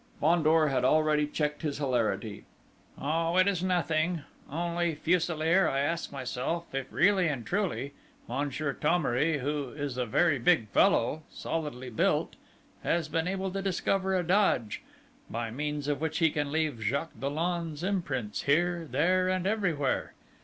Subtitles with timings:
[0.19, 2.45] Fandor had already checked his hilarity.
[2.99, 4.23] "Oh, it's nothing!
[4.49, 7.93] Only, Fuselier, I ask myself, if really and truly,
[8.27, 12.35] Monsieur Thomery, who is a very big fellow solidly built,
[12.83, 14.81] has been able to discover a dodge,
[15.29, 20.13] by means of which he can leave Jacques Dollon's imprints here, there and everywhere!"